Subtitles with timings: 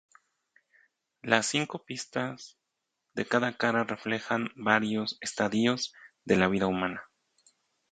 [1.21, 2.57] Las cinco pistas
[3.13, 5.93] de cada cara reflejan varios estadios
[6.25, 7.03] de la vida humana.